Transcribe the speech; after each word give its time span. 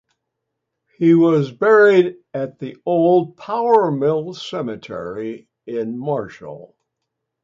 He 0.97 1.13
was 1.13 1.51
buried 1.51 2.17
at 2.33 2.57
the 2.57 2.75
Old 2.87 3.37
Powder 3.37 3.91
Mill 3.91 4.33
Cemetery 4.33 5.47
in 5.67 5.95
Marshall. 5.99 6.75